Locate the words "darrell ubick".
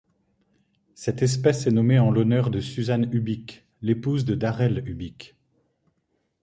4.33-5.35